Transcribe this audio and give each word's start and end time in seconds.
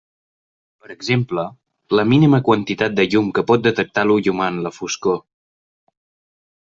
Per 0.83 0.87
exemple, 0.93 1.41
la 1.99 2.05
mínima 2.13 2.39
quantitat 2.47 2.95
de 2.99 3.05
llum 3.11 3.29
que 3.39 3.43
pot 3.51 3.65
detectar 3.67 4.07
l'ull 4.07 4.31
humà 4.33 4.49
en 4.55 4.57
la 4.69 4.73
foscor. 4.79 5.21